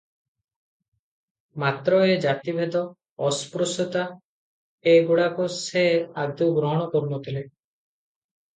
[1.63, 2.81] ମାତ୍ର ଏ ଜାତି ଭେଦ-
[3.29, 4.07] ଅସ୍ପୃଶ୍ୟତା
[4.93, 5.87] ଏ ଗୁଡ଼ାକୁ ସେ
[6.25, 7.47] ଆଦୌ ଗ୍ରହଣ କରୁ ନ ଥିଲେ।